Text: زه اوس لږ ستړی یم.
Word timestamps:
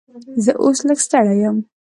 زه 0.43 0.51
اوس 0.63 0.79
لږ 0.87 0.99
ستړی 1.05 1.35
یم. 1.43 1.57